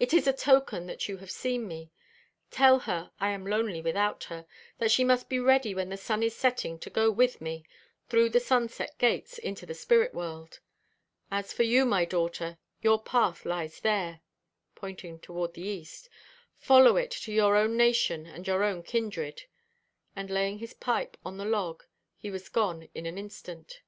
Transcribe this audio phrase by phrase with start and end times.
[0.00, 1.90] It is a token that you have seen me.
[2.50, 4.46] Tell her I am lonely without her;
[4.78, 7.62] that she must be ready when the sun is setting to go with me,
[8.08, 10.60] through the sunset gates, into the spirit world.
[11.30, 14.22] As for you, my daughter, your path lies there,"
[14.74, 16.08] pointing toward the east;
[16.56, 19.42] "follow it to your own nation and your own kindred;"
[20.16, 21.82] and, laying his pipe on the log,
[22.16, 23.82] he was gone in an instant.